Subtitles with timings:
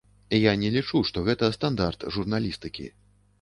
[0.35, 2.89] Я не лічу, што гэта стандарт журналістыкі.